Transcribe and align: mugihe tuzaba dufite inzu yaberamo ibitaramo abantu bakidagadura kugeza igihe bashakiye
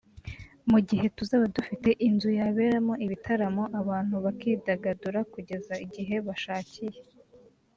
mugihe 0.71 1.05
tuzaba 1.17 1.45
dufite 1.55 1.89
inzu 2.07 2.29
yaberamo 2.39 2.93
ibitaramo 3.05 3.63
abantu 3.79 4.15
bakidagadura 4.25 5.19
kugeza 5.33 5.73
igihe 5.85 6.15
bashakiye 6.27 6.99